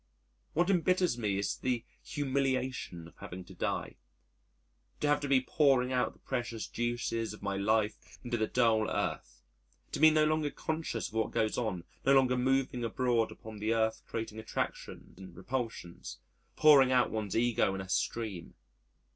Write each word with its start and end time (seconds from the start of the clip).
What 0.53 0.71
embitters 0.71 1.15
me 1.15 1.37
is 1.37 1.57
the 1.57 1.85
humiliation 2.01 3.07
of 3.07 3.15
having 3.17 3.43
to 3.45 3.53
die, 3.53 3.97
to 4.99 5.07
have 5.07 5.19
to 5.19 5.27
be 5.27 5.41
pouring 5.41 5.93
out 5.93 6.13
the 6.13 6.17
precious 6.25 6.65
juices 6.65 7.35
of 7.35 7.43
my 7.43 7.55
life 7.55 8.17
into 8.23 8.35
the 8.35 8.47
dull 8.47 8.89
Earth, 8.89 9.43
to 9.91 9.99
be 9.99 10.09
no 10.09 10.25
longer 10.25 10.49
conscious 10.49 11.09
of 11.09 11.13
what 11.13 11.29
goes 11.29 11.55
on, 11.55 11.83
no 12.03 12.15
longer 12.15 12.35
moving 12.35 12.83
abroad 12.83 13.31
upon 13.31 13.59
the 13.59 13.75
Earth 13.75 14.01
creating 14.07 14.39
attraction 14.39 15.13
and 15.17 15.35
repulsions, 15.35 16.17
pouring 16.55 16.91
out 16.91 17.11
one's 17.11 17.37
ego 17.37 17.75
in 17.75 17.81
a 17.81 17.87
stream. 17.87 18.55